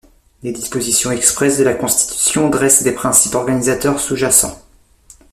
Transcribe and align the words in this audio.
Les 0.41 0.51
dispositions 0.51 1.11
expresses 1.11 1.59
de 1.59 1.63
la 1.63 1.75
Constitution 1.75 2.49
dressent 2.49 2.81
des 2.83 2.91
principes 2.91 3.35
organisateurs 3.35 3.99
sous-jacents. 3.99 4.59